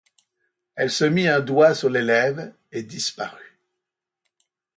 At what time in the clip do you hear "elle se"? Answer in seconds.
0.73-1.05